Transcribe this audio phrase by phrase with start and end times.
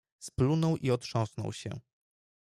[0.19, 1.79] Splunął i otrząsnął się.